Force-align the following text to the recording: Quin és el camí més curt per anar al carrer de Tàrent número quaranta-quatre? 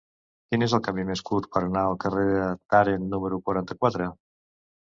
Quin 0.53 0.63
és 0.67 0.71
el 0.77 0.81
camí 0.87 1.03
més 1.09 1.21
curt 1.27 1.47
per 1.57 1.61
anar 1.67 1.83
al 1.89 1.99
carrer 2.05 2.25
de 2.31 2.49
Tàrent 2.75 3.07
número 3.15 3.43
quaranta-quatre? 3.51 4.09